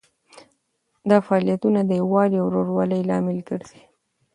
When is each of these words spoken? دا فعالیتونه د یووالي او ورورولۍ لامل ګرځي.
دا 1.09 1.17
فعالیتونه 1.25 1.79
د 1.85 1.91
یووالي 2.01 2.37
او 2.41 2.47
ورورولۍ 2.49 3.01
لامل 3.09 3.37
ګرځي. 3.49 3.81